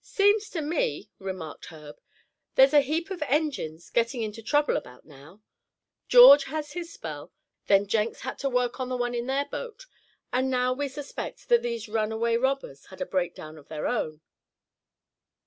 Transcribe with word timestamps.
"Seems 0.03 0.49
to 0.49 0.61
me," 0.61 1.11
remarked 1.19 1.65
Herb, 1.67 2.01
"there's 2.55 2.73
a 2.73 2.81
heap 2.81 3.11
of 3.11 3.21
engines 3.27 3.91
getting 3.91 4.23
into 4.23 4.41
trouble 4.41 4.75
about 4.75 5.05
now; 5.05 5.43
George 6.07 6.45
has 6.45 6.71
his 6.73 6.91
spell; 6.91 7.31
then 7.67 7.85
Jenks 7.85 8.21
had 8.21 8.39
to 8.39 8.49
work 8.49 8.79
on 8.79 8.89
the 8.89 8.97
one 8.97 9.13
in 9.13 9.27
their 9.27 9.45
boat; 9.45 9.85
and 10.33 10.49
now 10.49 10.73
we 10.73 10.87
suspect 10.87 11.49
that 11.49 11.61
these 11.61 11.87
runaway 11.87 12.35
robbers 12.35 12.87
had 12.87 12.99
a 12.99 13.05
breakdown 13.05 13.59
of 13.59 13.67
their 13.67 13.85
own." 13.85 14.21